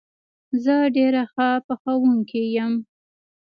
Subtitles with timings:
[0.63, 2.73] زه ډېره ښه پخوونکې یم